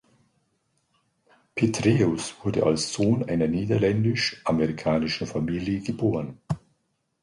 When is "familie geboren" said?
5.27-6.39